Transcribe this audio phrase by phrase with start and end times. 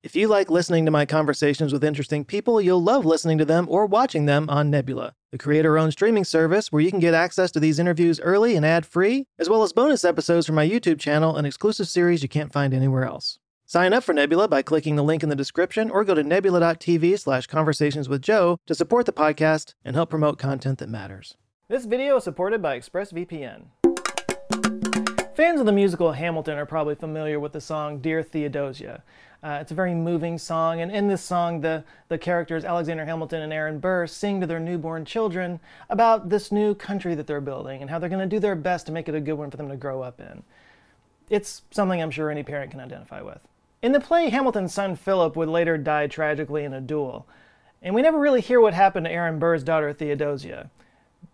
[0.00, 3.66] If you like listening to my conversations with interesting people, you'll love listening to them
[3.68, 7.50] or watching them on Nebula, the creator owned streaming service where you can get access
[7.50, 11.00] to these interviews early and ad free, as well as bonus episodes from my YouTube
[11.00, 13.40] channel and exclusive series you can't find anywhere else.
[13.66, 17.18] Sign up for Nebula by clicking the link in the description or go to nebula.tv
[17.18, 21.36] slash conversations with Joe to support the podcast and help promote content that matters.
[21.68, 23.64] This video is supported by ExpressVPN.
[25.38, 29.04] Fans of the musical Hamilton are probably familiar with the song Dear Theodosia.
[29.40, 33.42] Uh, it's a very moving song, and in this song, the, the characters Alexander Hamilton
[33.42, 37.80] and Aaron Burr sing to their newborn children about this new country that they're building
[37.80, 39.56] and how they're going to do their best to make it a good one for
[39.56, 40.42] them to grow up in.
[41.30, 43.38] It's something I'm sure any parent can identify with.
[43.80, 47.28] In the play, Hamilton's son Philip would later die tragically in a duel,
[47.80, 50.68] and we never really hear what happened to Aaron Burr's daughter Theodosia.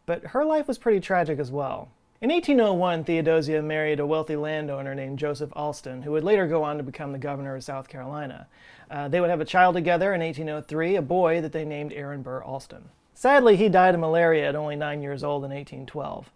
[0.04, 1.88] But her life was pretty tragic as well.
[2.24, 6.78] In 1801, Theodosia married a wealthy landowner named Joseph Alston, who would later go on
[6.78, 8.46] to become the governor of South Carolina.
[8.91, 12.23] Uh, they would have a child together in 1803, a boy that they named Aaron
[12.23, 12.88] Burr Alston.
[13.13, 16.30] Sadly, he died of malaria at only nine years old in 1812.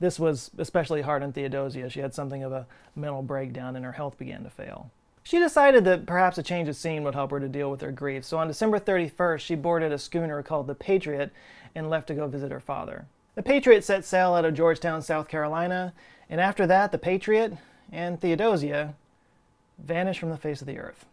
[0.00, 1.88] This was especially hard on Theodosia.
[1.88, 4.90] She had something of a mental breakdown and her health began to fail.
[5.22, 7.92] She decided that perhaps a change of scene would help her to deal with her
[7.92, 11.30] grief, so on December 31st, she boarded a schooner called the Patriot
[11.76, 13.06] and left to go visit her father.
[13.38, 15.94] The Patriot set sail out of Georgetown, South Carolina,
[16.28, 17.56] and after that, the Patriot
[17.92, 18.96] and Theodosia
[19.78, 21.06] vanished from the face of the earth.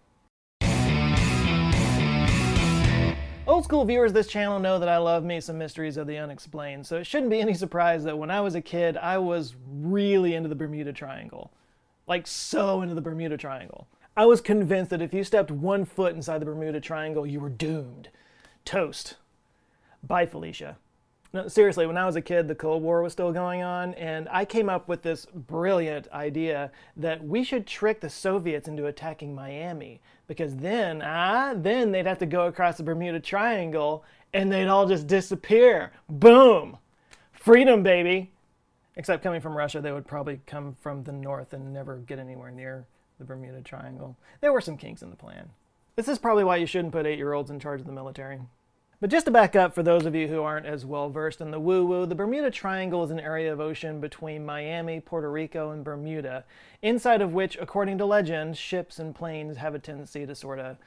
[3.45, 6.17] Old school viewers of this channel know that I love me some mysteries of the
[6.17, 9.53] unexplained, so it shouldn't be any surprise that when I was a kid, I was
[9.71, 11.51] really into the Bermuda Triangle.
[12.07, 13.87] Like, so into the Bermuda Triangle.
[14.17, 17.49] I was convinced that if you stepped one foot inside the Bermuda Triangle, you were
[17.49, 18.09] doomed.
[18.65, 19.17] Toast.
[20.01, 20.77] Bye, Felicia.
[21.35, 24.29] No, seriously, when I was a kid, the Cold War was still going on, and
[24.31, 29.35] I came up with this brilliant idea that we should trick the Soviets into attacking
[29.35, 34.69] Miami, because then, ah, then they'd have to go across the Bermuda Triangle and they'd
[34.69, 35.91] all just disappear.
[36.07, 36.77] Boom!
[37.33, 38.31] Freedom, baby!
[38.95, 42.49] Except coming from Russia, they would probably come from the north and never get anywhere
[42.49, 42.85] near
[43.19, 44.15] the Bermuda Triangle.
[44.39, 45.49] There were some kinks in the plan.
[45.97, 48.39] This is probably why you shouldn't put eight year olds in charge of the military.
[49.01, 51.51] But just to back up for those of you who aren't as well versed in
[51.51, 55.71] the woo woo, the Bermuda Triangle is an area of ocean between Miami, Puerto Rico,
[55.71, 56.45] and Bermuda,
[56.81, 60.77] inside of which, according to legend, ships and planes have a tendency to sort of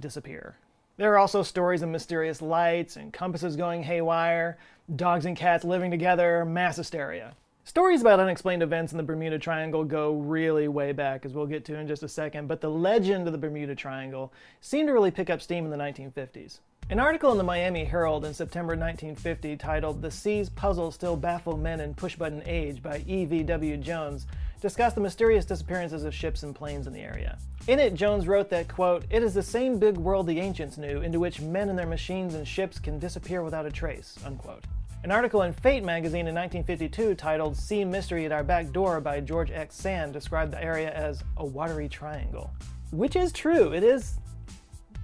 [0.00, 0.56] disappear.
[0.96, 4.58] There are also stories of mysterious lights and compasses going haywire,
[4.96, 7.34] dogs and cats living together, mass hysteria.
[7.66, 11.64] Stories about unexplained events in the Bermuda Triangle go really way back, as we'll get
[11.64, 14.30] to in just a second, but the legend of the Bermuda Triangle
[14.60, 16.58] seemed to really pick up steam in the 1950s.
[16.90, 21.56] An article in the Miami Herald in September 1950 titled The Seas Puzzle Still Baffle
[21.56, 23.78] Men in Push Button Age by E.V.W.
[23.78, 24.26] Jones
[24.60, 27.38] discussed the mysterious disappearances of ships and planes in the area.
[27.66, 31.00] In it, Jones wrote that, quote, It is the same big world the ancients knew,
[31.00, 34.64] into which men and their machines and ships can disappear without a trace, unquote.
[35.04, 39.20] An article in Fate magazine in 1952 titled Sea Mystery at Our Back Door by
[39.20, 39.76] George X.
[39.76, 42.50] Sand described the area as a watery triangle.
[42.90, 44.18] Which is true, it is.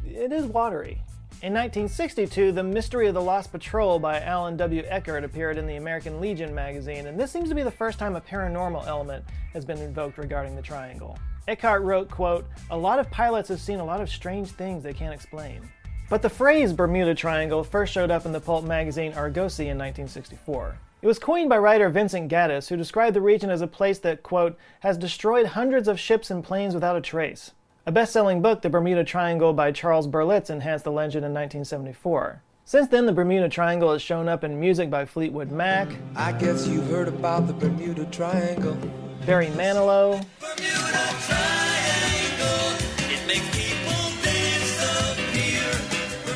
[0.03, 1.03] it is watery.
[1.43, 4.85] In 1962, The Mystery of the Lost Patrol by Allan W.
[4.87, 8.17] Eckert appeared in the American Legion magazine, and this seems to be the first time
[8.17, 9.23] a paranormal element
[9.53, 11.19] has been invoked regarding the triangle.
[11.47, 14.95] Eckert wrote, quote, A lot of pilots have seen a lot of strange things they
[14.95, 15.71] can't explain.
[16.11, 20.77] But the phrase Bermuda Triangle first showed up in the pulp magazine Argosy in 1964.
[21.03, 24.25] It was coined by writer Vincent Gaddis, who described the region as a place that,
[24.25, 27.53] quote, has destroyed hundreds of ships and planes without a trace.
[27.87, 32.43] A best selling book, The Bermuda Triangle by Charles Berlitz, enhanced the legend in 1974.
[32.65, 35.89] Since then, the Bermuda Triangle has shown up in music by Fleetwood Mac.
[36.17, 38.77] I guess you've heard about the Bermuda Triangle.
[39.25, 40.27] Barry Manilow.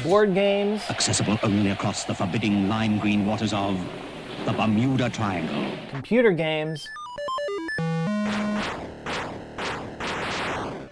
[0.05, 0.83] Board games.
[0.91, 3.81] Accessible only across the forbidding lime green waters of
[4.45, 5.79] the Bermuda Triangle.
[5.89, 6.87] Computer games.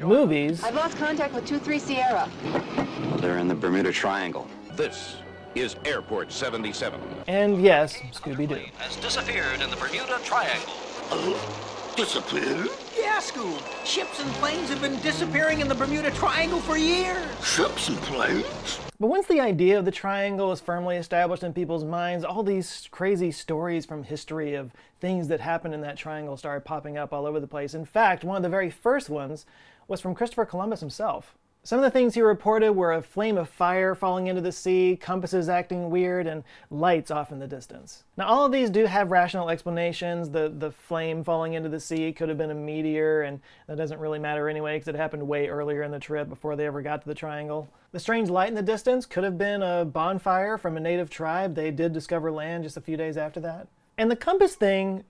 [0.00, 0.64] movies.
[0.64, 2.28] I've lost contact with 2-3 Sierra.
[2.42, 4.48] Well, they're in the Bermuda Triangle.
[4.72, 5.16] This
[5.54, 7.00] is Airport 77.
[7.28, 8.64] And yes, Scooby Doo.
[8.78, 10.72] Has disappeared in the Bermuda Triangle.
[11.10, 12.68] Uh, disappeared?
[12.98, 13.62] Yeah, Scoob.
[13.86, 17.26] Ships and planes have been disappearing in the Bermuda Triangle for years.
[17.44, 18.80] Ships and planes?
[19.02, 22.86] But once the idea of the triangle is firmly established in people's minds, all these
[22.92, 24.70] crazy stories from history of
[25.00, 27.74] things that happened in that triangle started popping up all over the place.
[27.74, 29.44] In fact, one of the very first ones
[29.88, 31.36] was from Christopher Columbus himself.
[31.64, 34.98] Some of the things he reported were a flame of fire falling into the sea,
[35.00, 38.02] compasses acting weird, and lights off in the distance.
[38.16, 40.30] Now, all of these do have rational explanations.
[40.30, 44.00] The, the flame falling into the sea could have been a meteor, and that doesn't
[44.00, 47.02] really matter anyway because it happened way earlier in the trip before they ever got
[47.02, 47.68] to the triangle.
[47.92, 51.54] The strange light in the distance could have been a bonfire from a native tribe.
[51.54, 53.68] They did discover land just a few days after that.
[53.96, 55.04] And the compass thing,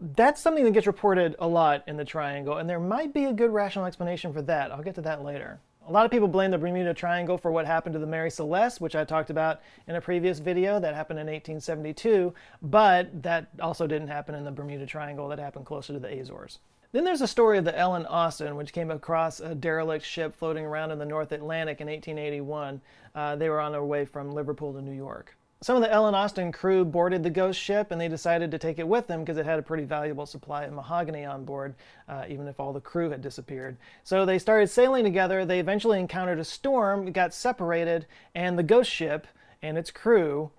[0.00, 3.32] that's something that gets reported a lot in the triangle, and there might be a
[3.34, 4.72] good rational explanation for that.
[4.72, 5.60] I'll get to that later.
[5.88, 8.78] A lot of people blame the Bermuda Triangle for what happened to the Mary Celeste,
[8.78, 10.78] which I talked about in a previous video.
[10.78, 15.28] That happened in 1872, but that also didn't happen in the Bermuda Triangle.
[15.28, 16.58] That happened closer to the Azores.
[16.92, 20.66] Then there's the story of the Ellen Austin, which came across a derelict ship floating
[20.66, 22.82] around in the North Atlantic in 1881.
[23.14, 25.37] Uh, they were on their way from Liverpool to New York.
[25.60, 28.78] Some of the Ellen Austin crew boarded the ghost ship and they decided to take
[28.78, 31.74] it with them because it had a pretty valuable supply of mahogany on board,
[32.08, 33.76] uh, even if all the crew had disappeared.
[34.04, 35.44] So they started sailing together.
[35.44, 38.06] They eventually encountered a storm, got separated,
[38.36, 39.26] and the ghost ship
[39.60, 40.52] and its crew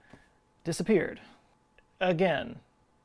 [0.66, 1.22] disappeared.
[2.02, 2.60] Again,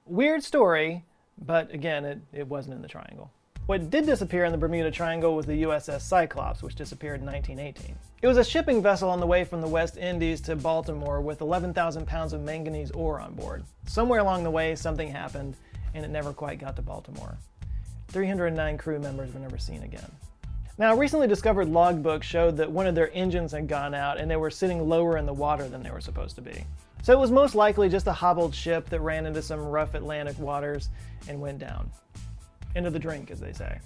[0.04, 1.04] weird story,
[1.38, 3.30] but again, it, it wasn't in the triangle.
[3.66, 7.96] What did disappear in the Bermuda Triangle was the USS Cyclops, which disappeared in 1918.
[8.20, 11.40] It was a shipping vessel on the way from the West Indies to Baltimore with
[11.40, 13.64] 11,000 pounds of manganese ore on board.
[13.86, 15.56] Somewhere along the way, something happened,
[15.94, 17.38] and it never quite got to Baltimore.
[18.08, 20.12] 309 crew members were never seen again.
[20.76, 24.36] Now, recently discovered logbooks showed that one of their engines had gone out and they
[24.36, 26.66] were sitting lower in the water than they were supposed to be.
[27.02, 30.38] So it was most likely just a hobbled ship that ran into some rough Atlantic
[30.38, 30.90] waters
[31.28, 31.90] and went down
[32.74, 33.78] into the drink, as they say.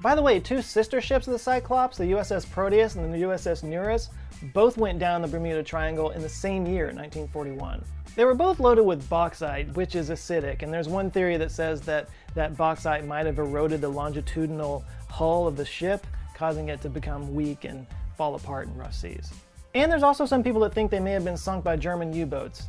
[0.00, 3.62] By the way, two sister ships of the Cyclops, the USS Proteus and the USS
[3.62, 4.10] Nereus,
[4.52, 7.82] both went down the Bermuda Triangle in the same year, 1941.
[8.16, 11.80] They were both loaded with bauxite, which is acidic, and there's one theory that says
[11.82, 16.88] that that bauxite might have eroded the longitudinal hull of the ship, causing it to
[16.88, 17.86] become weak and
[18.16, 19.32] fall apart in rough seas.
[19.74, 22.26] And there's also some people that think they may have been sunk by German U
[22.26, 22.68] boats.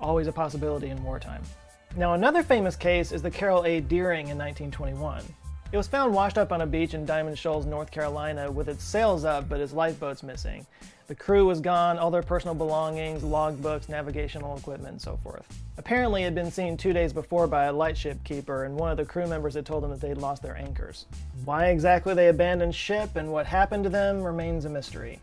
[0.00, 1.42] Always a possibility in wartime.
[1.96, 3.78] Now, another famous case is the Carroll A.
[3.78, 5.22] Deering in 1921.
[5.70, 8.82] It was found washed up on a beach in Diamond Shoals, North Carolina, with its
[8.82, 10.66] sails up but its lifeboats missing.
[11.06, 15.46] The crew was gone, all their personal belongings, logbooks, navigational equipment, and so forth.
[15.78, 18.96] Apparently, it had been seen two days before by a lightship keeper, and one of
[18.96, 21.06] the crew members had told them that they'd lost their anchors.
[21.44, 25.20] Why exactly they abandoned ship and what happened to them remains a mystery.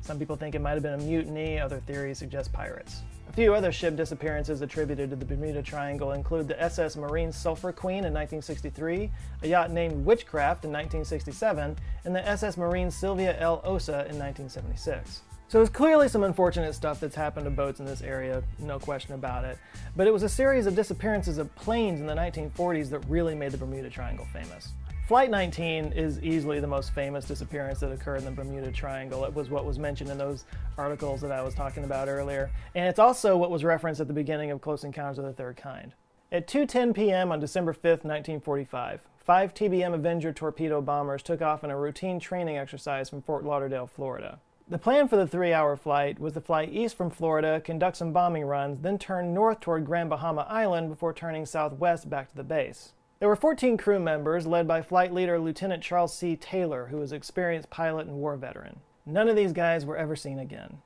[0.00, 3.02] Some people think it might have been a mutiny, other theories suggest pirates.
[3.38, 7.98] Few other ship disappearances attributed to the Bermuda Triangle include the SS Marine Sulphur Queen
[7.98, 9.12] in 1963,
[9.42, 13.60] a yacht named Witchcraft in 1967, and the SS Marine Sylvia L.
[13.62, 15.20] Ossa in 1976.
[15.46, 19.14] So there's clearly some unfortunate stuff that's happened to boats in this area, no question
[19.14, 19.56] about it.
[19.94, 23.52] But it was a series of disappearances of planes in the 1940s that really made
[23.52, 24.72] the Bermuda Triangle famous.
[25.08, 29.24] Flight 19 is easily the most famous disappearance that occurred in the Bermuda Triangle.
[29.24, 30.44] It was what was mentioned in those
[30.76, 34.12] articles that I was talking about earlier, and it's also what was referenced at the
[34.12, 35.94] beginning of Close Encounters of the Third Kind.
[36.30, 37.32] At 2:10 p.m.
[37.32, 42.58] on December 5, 1945, five TBM Avenger torpedo bombers took off in a routine training
[42.58, 44.40] exercise from Fort Lauderdale, Florida.
[44.68, 48.12] The plan for the three hour flight was to fly east from Florida, conduct some
[48.12, 52.44] bombing runs, then turn north toward Grand Bahama Island before turning southwest back to the
[52.44, 52.92] base.
[53.20, 56.36] There were 14 crew members, led by flight leader Lieutenant Charles C.
[56.36, 58.80] Taylor, who was an experienced pilot and war veteran.
[59.04, 60.78] None of these guys were ever seen again.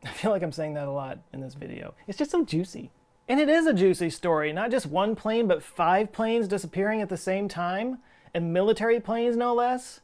[0.04, 1.94] I feel like I'm saying that a lot in this video.
[2.06, 2.90] It's just so juicy.
[3.26, 4.52] And it is a juicy story.
[4.52, 7.98] Not just one plane, but five planes disappearing at the same time,
[8.34, 10.00] and military planes no less.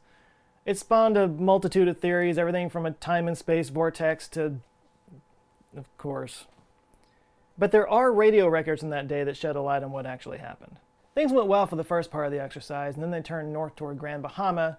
[0.65, 4.55] It spawned a multitude of theories, everything from a time and space vortex to,
[5.77, 6.45] of course,
[7.57, 10.37] but there are radio records from that day that shed a light on what actually
[10.37, 10.77] happened.
[11.13, 13.75] Things went well for the first part of the exercise, and then they turned north
[13.75, 14.77] toward Grand Bahama,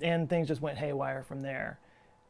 [0.00, 1.78] and things just went haywire from there.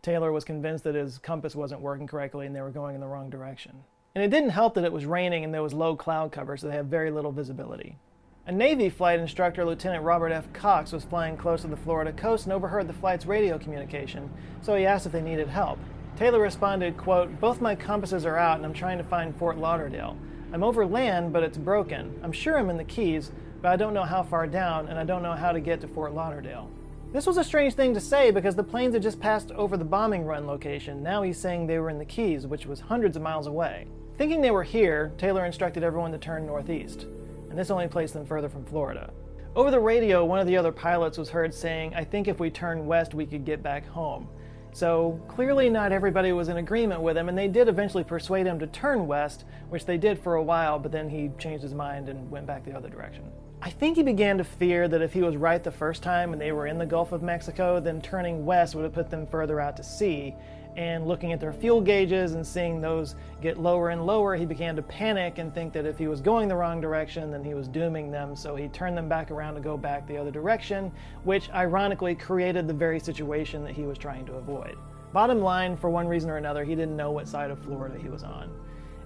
[0.03, 3.09] Taylor was convinced that his compass wasn't working correctly and they were going in the
[3.09, 3.83] wrong direction.
[4.15, 6.69] And it didn't help that it was raining and there was low cloud cover, so
[6.69, 7.99] they had very little visibility.
[8.47, 10.53] A Navy flight instructor, Lieutenant Robert F.
[10.53, 14.31] Cox, was flying close to the Florida coast and overheard the flight's radio communication,
[14.63, 15.81] so he asked if they needed help.
[16.17, 20.17] Taylor responded, quote, Both my compasses are out and I'm trying to find Fort Lauderdale.
[20.51, 22.19] I'm over land, but it's broken.
[22.23, 25.05] I'm sure I'm in the Keys, but I don't know how far down and I
[25.05, 26.71] don't know how to get to Fort Lauderdale.
[27.13, 29.85] This was a strange thing to say because the planes had just passed over the
[29.85, 31.03] bombing run location.
[31.03, 33.87] Now he's saying they were in the Keys, which was hundreds of miles away.
[34.17, 37.03] Thinking they were here, Taylor instructed everyone to turn northeast,
[37.51, 39.13] and this only placed them further from Florida.
[39.55, 42.49] Over the radio, one of the other pilots was heard saying, I think if we
[42.49, 44.29] turn west, we could get back home.
[44.77, 48.59] So clearly, not everybody was in agreement with him, and they did eventually persuade him
[48.59, 52.11] to turn west, which they did for a while, but then he changed his mind
[52.11, 53.25] and went back the other direction.
[53.63, 56.43] I think he began to fear that if he was right the first time and
[56.43, 59.63] they were in the Gulf of Mexico, then turning west would have put them further
[59.63, 60.35] out to sea.
[60.77, 64.77] And looking at their fuel gauges and seeing those get lower and lower, he began
[64.77, 67.67] to panic and think that if he was going the wrong direction, then he was
[67.67, 68.37] dooming them.
[68.37, 70.93] So he turned them back around to go back the other direction,
[71.25, 74.77] which ironically created the very situation that he was trying to avoid.
[75.15, 78.11] Bottom line, for one reason or another, he didn't know what side of Florida he
[78.11, 78.51] was on.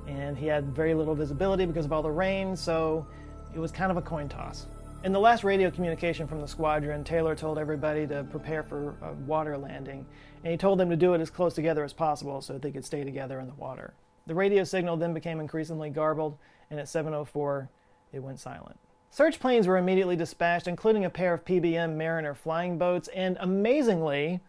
[0.08, 3.06] And he had very little visibility because of all the rain, so
[3.54, 4.66] it was kind of a coin toss.
[5.04, 9.12] In the last radio communication from the squadron, Taylor told everybody to prepare for a
[9.26, 10.04] water landing,
[10.42, 12.70] and he told them to do it as close together as possible so that they
[12.70, 13.94] could stay together in the water.
[14.26, 16.38] The radio signal then became increasingly garbled,
[16.70, 17.68] and at 7:04,
[18.12, 18.78] it went silent.
[19.10, 24.40] Search planes were immediately dispatched, including a pair of PBM Mariner flying boats, and amazingly,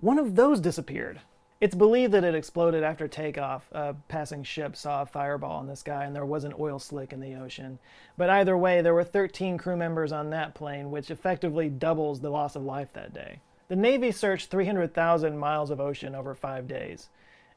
[0.00, 1.20] one of those disappeared.
[1.60, 3.70] It's believed that it exploded after takeoff.
[3.72, 7.12] A passing ship saw a fireball in the sky and there was an oil slick
[7.12, 7.78] in the ocean.
[8.18, 12.30] But either way, there were 13 crew members on that plane, which effectively doubles the
[12.30, 13.40] loss of life that day.
[13.68, 17.08] The Navy searched 300,000 miles of ocean over five days,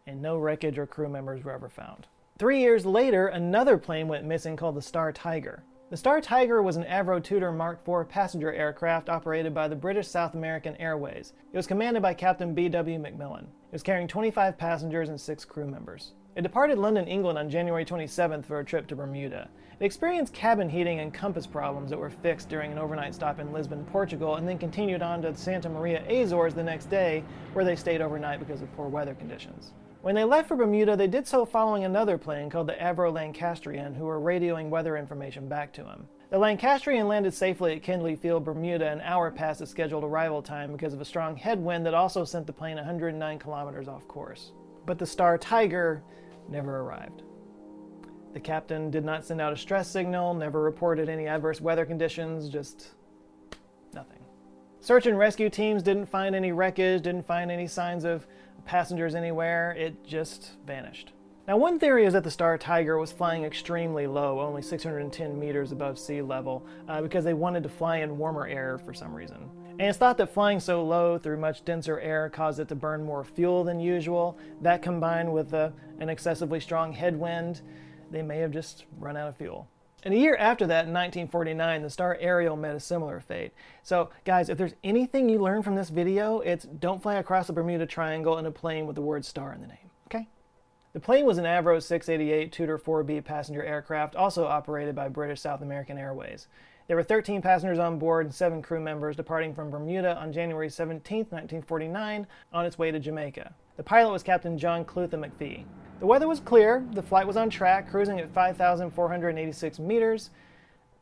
[0.06, 2.08] and no wreckage or crew members were ever found.
[2.40, 5.64] Three years later, another plane went missing called the Star Tiger.
[5.90, 10.08] The Star Tiger was an Avro Tudor Mark IV passenger aircraft operated by the British
[10.08, 11.34] South American Airways.
[11.52, 13.00] It was commanded by Captain B.W.
[13.00, 13.44] McMillan.
[13.44, 16.14] It was carrying 25 passengers and six crew members.
[16.38, 19.50] It departed London, England on January 27th for a trip to Bermuda.
[19.79, 23.51] It experienced cabin heating and compass problems that were fixed during an overnight stop in
[23.51, 27.75] Lisbon, Portugal, and then continued on to Santa Maria, Azores the next day, where they
[27.75, 29.72] stayed overnight because of poor weather conditions.
[30.03, 33.96] When they left for Bermuda, they did so following another plane called the Avro Lancastrian,
[33.96, 36.08] who were radioing weather information back to him.
[36.29, 40.72] The Lancastrian landed safely at Kindley Field, Bermuda, an hour past its scheduled arrival time
[40.72, 44.51] because of a strong headwind that also sent the plane 109 kilometers off course.
[44.86, 46.03] But the Star Tiger
[46.50, 47.24] never arrived.
[48.34, 52.50] The captain did not send out a stress signal, never reported any adverse weather conditions,
[52.50, 52.89] just
[53.94, 54.20] nothing.
[54.80, 58.27] Search and rescue teams didn't find any wreckage, didn't find any signs of
[58.66, 61.13] passengers anywhere, it just vanished.
[61.48, 65.72] Now, one theory is that the Star Tiger was flying extremely low, only 610 meters
[65.72, 69.50] above sea level, uh, because they wanted to fly in warmer air for some reason.
[69.80, 73.04] And it's thought that flying so low through much denser air caused it to burn
[73.04, 74.38] more fuel than usual.
[74.62, 75.70] That combined with uh,
[76.00, 77.62] an excessively strong headwind,
[78.10, 79.68] they may have just run out of fuel.
[80.04, 83.52] And a year after that, in 1949, the Star Ariel met a similar fate.
[83.84, 87.54] So, guys, if there's anything you learn from this video, it's don't fly across the
[87.54, 90.28] Bermuda Triangle in a plane with the word star in the name, okay?
[90.94, 95.62] The plane was an Avro 688 Tudor 4B passenger aircraft, also operated by British South
[95.62, 96.48] American Airways.
[96.88, 100.70] There were 13 passengers on board and 7 crew members departing from Bermuda on January
[100.70, 103.53] 17, 1949, on its way to Jamaica.
[103.75, 105.65] The pilot was Captain John Clutha McPhee.
[106.00, 110.29] The weather was clear, the flight was on track, cruising at 5,486 meters,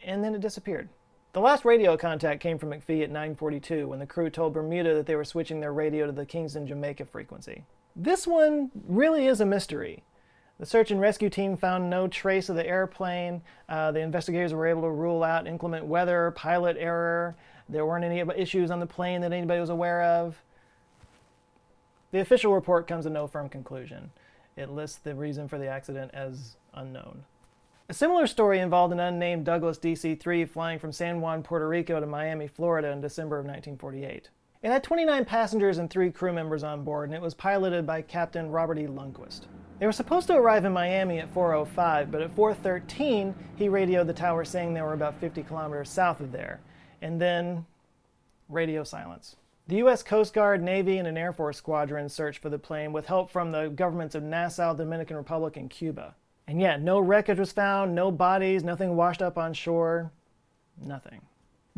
[0.03, 0.89] and then it disappeared.
[1.33, 5.05] The last radio contact came from McPhee at 9:42 when the crew told Bermuda that
[5.05, 7.63] they were switching their radio to the Kingston, Jamaica frequency.
[7.95, 10.03] This one really is a mystery.
[10.59, 13.41] The search and rescue team found no trace of the airplane.
[13.67, 17.35] Uh, the investigators were able to rule out inclement weather, pilot error.
[17.67, 20.41] There weren't any issues on the plane that anybody was aware of.
[22.11, 24.11] The official report comes to no firm conclusion.
[24.55, 27.25] It lists the reason for the accident as unknown.
[27.89, 31.99] A similar story involved an unnamed Douglas DC 3 flying from San Juan, Puerto Rico
[31.99, 34.29] to Miami, Florida in December of 1948.
[34.63, 38.01] It had 29 passengers and three crew members on board, and it was piloted by
[38.01, 38.87] Captain Robert E.
[38.87, 39.41] Lundquist.
[39.79, 44.13] They were supposed to arrive in Miami at 4:05, but at 4:13 he radioed the
[44.13, 46.61] tower saying they were about 50 kilometers south of there,
[47.01, 47.65] and then
[48.47, 49.35] radio silence.
[49.67, 50.03] The U.S.
[50.03, 53.51] Coast Guard, Navy, and an Air Force squadron searched for the plane with help from
[53.51, 56.15] the governments of Nassau, Dominican Republic, and Cuba.
[56.47, 60.11] And yet, no wreckage was found, no bodies, nothing washed up on shore,
[60.79, 61.21] nothing.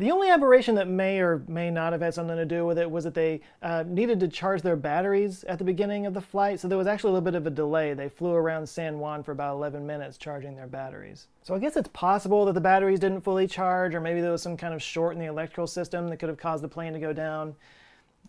[0.00, 2.88] The only aberration that may or may not have had something to do with it
[2.88, 6.60] was that they uh, needed to charge their batteries at the beginning of the flight,
[6.60, 7.94] so there was actually a little bit of a delay.
[7.94, 11.26] They flew around San Juan for about 11 minutes charging their batteries.
[11.42, 14.40] So I guess it's possible that the batteries didn't fully charge, or maybe there was
[14.40, 17.00] some kind of short in the electrical system that could have caused the plane to
[17.00, 17.56] go down.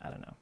[0.01, 0.33] I don't know.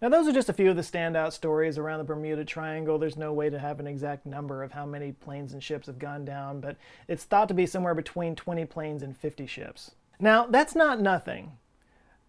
[0.00, 2.98] Now, those are just a few of the standout stories around the Bermuda Triangle.
[2.98, 6.00] There's no way to have an exact number of how many planes and ships have
[6.00, 9.92] gone down, but it's thought to be somewhere between 20 planes and 50 ships.
[10.22, 11.58] Now, that's not nothing,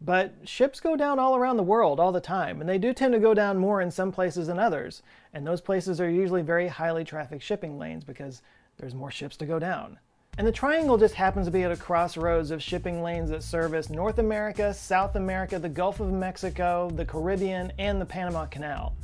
[0.02, 3.14] but ships go down all around the world all the time, and they do tend
[3.14, 5.04] to go down more in some places than others.
[5.32, 8.42] And those places are usually very highly trafficked shipping lanes because
[8.78, 10.00] there's more ships to go down.
[10.40, 13.92] And the triangle just happens to be at a crossroads of shipping lanes that service
[13.92, 18.96] North America, South America, the Gulf of Mexico, the Caribbean, and the Panama Canal.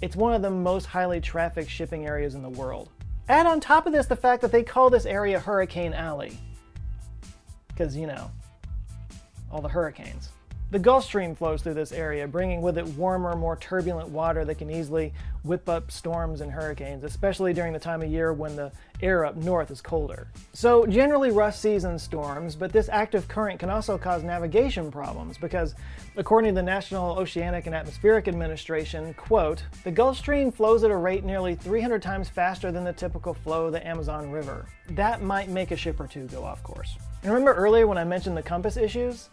[0.00, 2.88] It's one of the most highly trafficked shipping areas in the world.
[3.28, 6.36] Add on top of this the fact that they call this area Hurricane Alley.
[7.72, 8.30] Because, you know,
[9.50, 10.30] all the hurricanes.
[10.72, 14.54] The Gulf Stream flows through this area, bringing with it warmer, more turbulent water that
[14.54, 15.12] can easily
[15.42, 19.36] whip up storms and hurricanes, especially during the time of year when the air up
[19.36, 20.28] north is colder.
[20.54, 25.74] So, generally rough season storms, but this active current can also cause navigation problems because,
[26.16, 30.96] according to the National Oceanic and Atmospheric Administration, quote, the Gulf Stream flows at a
[30.96, 34.64] rate nearly 300 times faster than the typical flow of the Amazon River.
[34.92, 36.96] That might make a ship or two go off course.
[37.24, 39.28] And remember earlier when I mentioned the compass issues?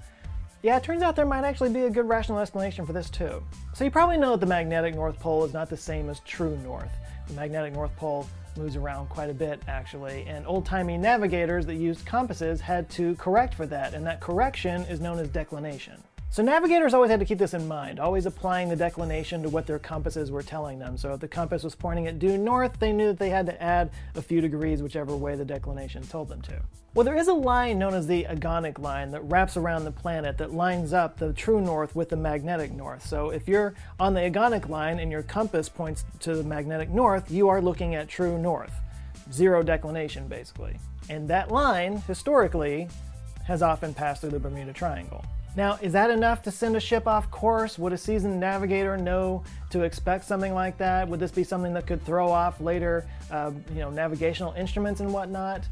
[0.62, 3.42] Yeah, it turns out there might actually be a good rational explanation for this too.
[3.74, 6.58] So you probably know that the magnetic North Pole is not the same as true
[6.58, 6.92] north.
[7.28, 12.06] The magnetic North Pole moves around quite a bit actually, and old-timey navigators that used
[12.06, 16.04] compasses had to correct for that, and that correction is known as declination.
[16.32, 19.66] So navigators always had to keep this in mind, always applying the declination to what
[19.66, 20.96] their compasses were telling them.
[20.96, 23.62] So if the compass was pointing it due north, they knew that they had to
[23.62, 26.62] add a few degrees whichever way the declination told them to.
[26.94, 30.38] Well, there is a line known as the agonic line that wraps around the planet
[30.38, 33.04] that lines up the true north with the magnetic north.
[33.04, 37.32] So if you're on the agonic line and your compass points to the magnetic north,
[37.32, 38.74] you are looking at true north.
[39.34, 40.78] Zero declination, basically.
[41.10, 42.88] And that line, historically,
[43.46, 45.26] has often passed through the Bermuda Triangle.
[45.60, 47.78] Now, is that enough to send a ship off course?
[47.78, 51.06] Would a seasoned navigator know to expect something like that?
[51.10, 55.12] Would this be something that could throw off later, uh, you know, navigational instruments and
[55.12, 55.68] whatnot?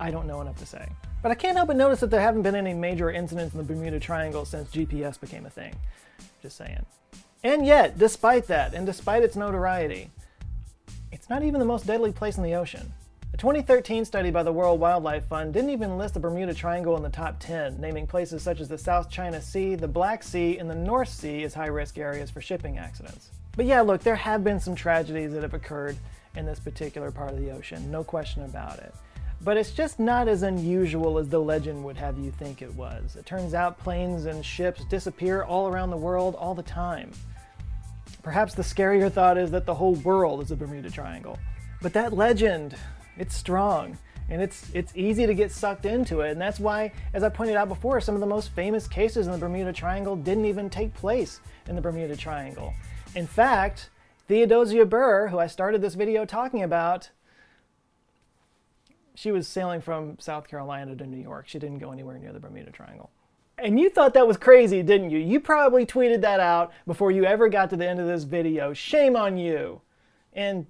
[0.00, 0.88] I don't know enough to say.
[1.22, 3.64] But I can't help but notice that there haven't been any major incidents in the
[3.64, 5.76] Bermuda Triangle since GPS became a thing.
[6.40, 6.86] Just saying.
[7.44, 10.10] And yet, despite that, and despite its notoriety,
[11.12, 12.90] it's not even the most deadly place in the ocean.
[13.40, 17.02] A 2013 study by the World Wildlife Fund didn't even list the Bermuda Triangle in
[17.02, 20.68] the top 10, naming places such as the South China Sea, the Black Sea, and
[20.68, 23.30] the North Sea as high risk areas for shipping accidents.
[23.56, 25.96] But yeah, look, there have been some tragedies that have occurred
[26.36, 28.94] in this particular part of the ocean, no question about it.
[29.40, 33.16] But it's just not as unusual as the legend would have you think it was.
[33.16, 37.10] It turns out planes and ships disappear all around the world all the time.
[38.22, 41.38] Perhaps the scarier thought is that the whole world is a Bermuda Triangle.
[41.80, 42.76] But that legend,
[43.18, 43.98] it's strong
[44.30, 47.56] and it's it's easy to get sucked into it and that's why as i pointed
[47.56, 50.94] out before some of the most famous cases in the bermuda triangle didn't even take
[50.94, 52.72] place in the bermuda triangle.
[53.14, 53.90] In fact
[54.28, 57.10] theodosia burr who i started this video talking about
[59.14, 61.48] she was sailing from south carolina to new york.
[61.48, 63.10] She didn't go anywhere near the bermuda triangle.
[63.58, 65.18] And you thought that was crazy didn't you?
[65.18, 68.72] You probably tweeted that out before you ever got to the end of this video.
[68.72, 69.80] Shame on you.
[70.32, 70.66] And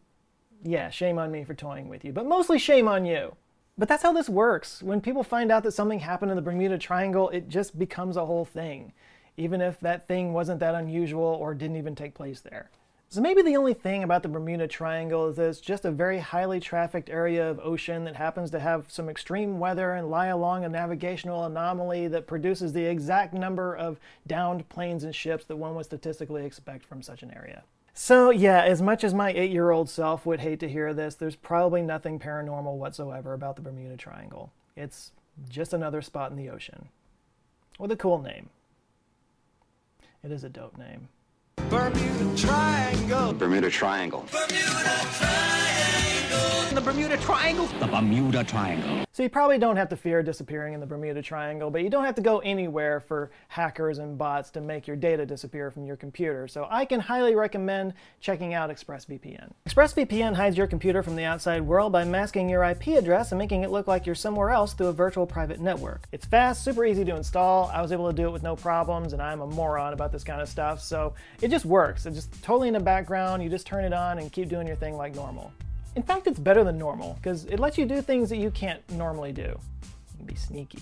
[0.62, 3.36] yeah, shame on me for toying with you, but mostly shame on you.
[3.78, 4.82] But that's how this works.
[4.82, 8.26] When people find out that something happened in the Bermuda Triangle, it just becomes a
[8.26, 8.92] whole thing,
[9.36, 12.70] even if that thing wasn't that unusual or didn't even take place there.
[13.12, 16.20] So maybe the only thing about the Bermuda Triangle is that it's just a very
[16.20, 20.64] highly trafficked area of ocean that happens to have some extreme weather and lie along
[20.64, 25.74] a navigational anomaly that produces the exact number of downed planes and ships that one
[25.74, 27.64] would statistically expect from such an area.
[27.92, 31.14] So, yeah, as much as my eight year old self would hate to hear this,
[31.14, 34.52] there's probably nothing paranormal whatsoever about the Bermuda Triangle.
[34.76, 35.12] It's
[35.48, 36.88] just another spot in the ocean
[37.78, 38.50] with a cool name.
[40.22, 41.08] It is a dope name.
[41.68, 43.32] Bermuda Triangle.
[43.32, 44.24] Bermuda Triangle.
[46.74, 47.66] The Bermuda Triangle.
[47.80, 49.04] The Bermuda Triangle.
[49.12, 52.04] So you probably don't have to fear disappearing in the Bermuda Triangle, but you don't
[52.04, 55.96] have to go anywhere for hackers and bots to make your data disappear from your
[55.96, 56.46] computer.
[56.46, 59.50] So I can highly recommend checking out ExpressVPN.
[59.68, 63.64] ExpressVPN hides your computer from the outside world by masking your IP address and making
[63.64, 66.06] it look like you're somewhere else through a virtual private network.
[66.12, 67.66] It's fast, super easy to install.
[67.74, 70.22] I was able to do it with no problems, and I'm a moron about this
[70.22, 72.06] kind of stuff, so it just works.
[72.06, 73.42] It's just totally in the background.
[73.42, 75.52] You just turn it on and keep doing your thing like normal.
[75.96, 78.80] In fact, it's better than normal because it lets you do things that you can't
[78.92, 79.42] normally do.
[79.42, 80.78] You can be sneaky.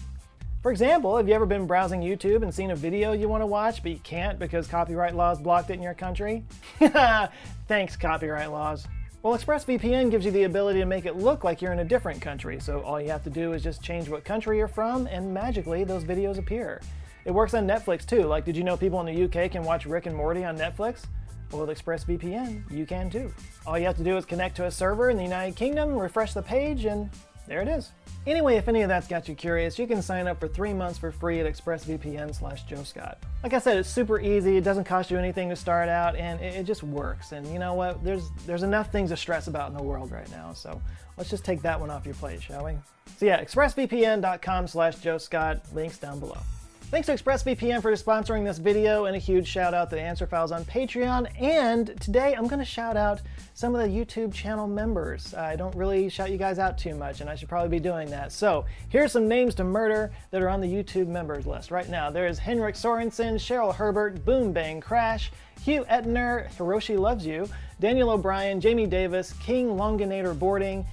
[0.62, 3.46] For example, have you ever been browsing YouTube and seen a video you want to
[3.46, 6.44] watch but you can't because copyright laws blocked it in your country?
[7.68, 8.86] Thanks, copyright laws.
[9.22, 12.20] Well, ExpressVPN gives you the ability to make it look like you're in a different
[12.20, 15.32] country, so all you have to do is just change what country you're from, and
[15.32, 16.80] magically those videos appear.
[17.24, 18.24] It works on Netflix too.
[18.24, 21.06] Like, did you know people in the UK can watch Rick and Morty on Netflix?
[21.50, 23.32] Well, with ExpressVPN, you can too.
[23.66, 26.34] All you have to do is connect to a server in the United Kingdom, refresh
[26.34, 27.08] the page, and
[27.46, 27.90] there it is.
[28.26, 30.98] Anyway, if any of that's got you curious, you can sign up for three months
[30.98, 33.18] for free at expressvpn slash Joe Scott.
[33.42, 36.38] Like I said, it's super easy, it doesn't cost you anything to start out, and
[36.40, 37.32] it, it just works.
[37.32, 38.04] And you know what?
[38.04, 40.82] There's there's enough things to stress about in the world right now, so
[41.16, 42.72] let's just take that one off your plate, shall we?
[43.16, 46.38] So yeah, expressvpn.com slash Joe Scott, links down below.
[46.90, 50.26] Thanks to ExpressVPN for sponsoring this video, and a huge shout out to the Answer
[50.26, 51.28] Files on Patreon.
[51.38, 53.20] And today I'm going to shout out
[53.52, 55.34] some of the YouTube channel members.
[55.34, 58.08] I don't really shout you guys out too much, and I should probably be doing
[58.08, 58.32] that.
[58.32, 62.10] So here's some names to murder that are on the YouTube members list right now.
[62.10, 65.30] There is Henrik Sorensen, Cheryl Herbert, Boom Bang Crash,
[65.62, 70.86] Hugh Etner, Hiroshi Loves You, Daniel O'Brien, Jamie Davis, King Longinator Boarding,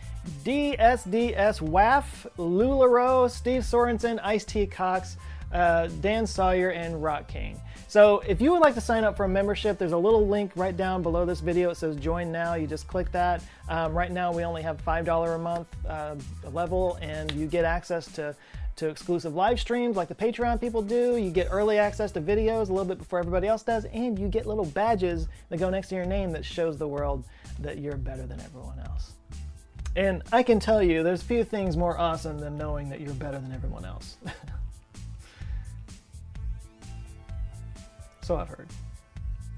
[0.43, 5.15] DSDS WAF, Lularo, Steve Sorensen, Ice T Cox,
[5.51, 7.59] uh, Dan Sawyer, and Rock King.
[7.87, 10.51] So if you would like to sign up for a membership, there's a little link
[10.55, 11.69] right down below this video.
[11.69, 12.55] It says join now.
[12.55, 13.43] You just click that.
[13.69, 16.15] Um, right now we only have $5 a month uh,
[16.51, 18.35] level and you get access to
[18.75, 21.15] to exclusive live streams like the Patreon people do.
[21.15, 24.27] You get early access to videos a little bit before everybody else does, and you
[24.27, 27.23] get little badges that go next to your name that shows the world
[27.59, 29.13] that you're better than everyone else.
[29.95, 33.39] And I can tell you, there's few things more awesome than knowing that you're better
[33.39, 34.17] than everyone else.
[38.25, 38.67] so I've heard.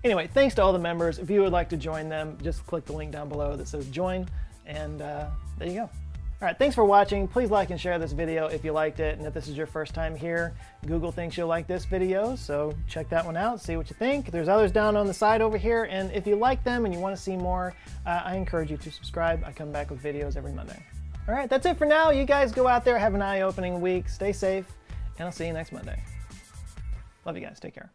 [0.03, 1.17] Anyway, thanks to all the members.
[1.19, 3.88] If you would like to join them, just click the link down below that says
[3.88, 4.27] join,
[4.65, 5.27] and uh,
[5.58, 5.89] there you go.
[6.39, 7.27] All right, thanks for watching.
[7.27, 9.17] Please like and share this video if you liked it.
[9.17, 10.53] And if this is your first time here,
[10.86, 14.30] Google thinks you'll like this video, so check that one out, see what you think.
[14.30, 16.99] There's others down on the side over here, and if you like them and you
[16.99, 17.73] want to see more,
[18.06, 19.43] uh, I encourage you to subscribe.
[19.45, 20.80] I come back with videos every Monday.
[21.27, 22.12] All right, that's it for now.
[22.12, 24.71] You guys go out there, have an eye-opening week, stay safe,
[25.17, 26.01] and I'll see you next Monday.
[27.25, 27.60] Love you guys.
[27.60, 27.91] Take care.